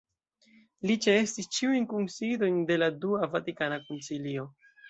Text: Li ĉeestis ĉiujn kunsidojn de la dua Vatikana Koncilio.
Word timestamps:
Li 0.91 0.95
ĉeestis 1.05 1.51
ĉiujn 1.59 1.85
kunsidojn 1.93 2.59
de 2.73 2.81
la 2.85 2.91
dua 3.05 3.31
Vatikana 3.37 3.81
Koncilio. 3.87 4.53